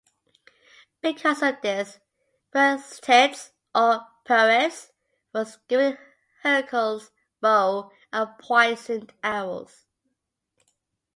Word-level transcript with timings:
Because 1.01 1.43
of 1.43 1.61
this, 1.61 1.99
Philoctetes 2.51 3.51
or 3.75 3.99
Poeas 4.25 4.89
was 5.31 5.59
given 5.67 5.99
Heracles' 6.41 7.11
bow 7.39 7.91
and 8.11 8.29
poisoned 8.39 9.13
arrows. 9.23 9.85